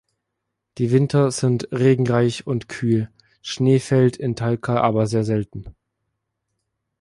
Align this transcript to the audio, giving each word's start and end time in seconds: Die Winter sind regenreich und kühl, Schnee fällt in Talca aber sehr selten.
Die 0.79 0.89
Winter 0.89 1.29
sind 1.29 1.67
regenreich 1.71 2.47
und 2.47 2.67
kühl, 2.67 3.11
Schnee 3.43 3.77
fällt 3.77 4.17
in 4.17 4.35
Talca 4.35 4.81
aber 4.81 5.05
sehr 5.05 5.23
selten. 5.23 5.75